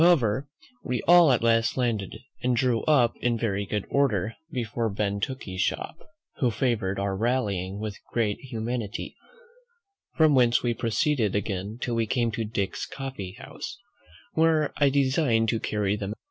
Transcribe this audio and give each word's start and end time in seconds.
However, 0.01 0.49
we 0.83 1.03
all 1.03 1.31
at 1.31 1.43
last 1.43 1.77
landed, 1.77 2.17
and 2.41 2.55
drew 2.57 2.81
up 2.85 3.13
in 3.17 3.37
very 3.37 3.67
good 3.67 3.85
order 3.91 4.35
before 4.51 4.89
Ben 4.89 5.19
Tooke's 5.19 5.61
shop, 5.61 5.95
who 6.37 6.49
favoured 6.49 6.97
our 6.97 7.15
rallying 7.15 7.77
with 7.79 7.99
great 8.11 8.39
humanity; 8.39 9.15
from 10.17 10.33
whence 10.33 10.63
we 10.63 10.73
proceeded 10.73 11.35
again 11.35 11.77
till 11.79 11.93
we 11.93 12.07
came 12.07 12.31
to 12.31 12.43
Dick's 12.43 12.87
coffee 12.87 13.33
house, 13.33 13.77
where 14.33 14.73
I 14.77 14.89
designed 14.89 15.49
to 15.49 15.59
carry 15.59 15.95
them. 15.95 16.13